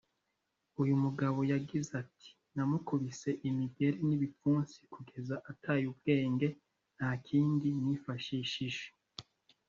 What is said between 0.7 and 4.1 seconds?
uyu mugabo yagize ati "namukubise imigeri